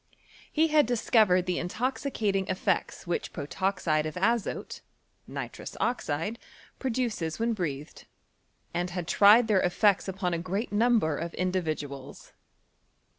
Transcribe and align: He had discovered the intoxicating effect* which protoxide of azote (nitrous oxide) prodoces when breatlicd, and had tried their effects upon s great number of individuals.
He 0.51 0.69
had 0.69 0.87
discovered 0.87 1.45
the 1.45 1.59
intoxicating 1.59 2.49
effect* 2.49 3.03
which 3.05 3.31
protoxide 3.31 4.07
of 4.07 4.15
azote 4.17 4.81
(nitrous 5.27 5.77
oxide) 5.79 6.39
prodoces 6.79 7.37
when 7.39 7.53
breatlicd, 7.53 8.05
and 8.73 8.89
had 8.89 9.07
tried 9.07 9.47
their 9.47 9.61
effects 9.61 10.07
upon 10.07 10.33
s 10.33 10.41
great 10.41 10.71
number 10.71 11.15
of 11.15 11.35
individuals. 11.35 12.33